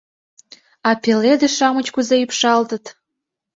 А 0.89 0.91
пеледыш-шамыч 1.01 1.87
кузе 1.95 2.15
ӱпшалтыт... 2.25 2.85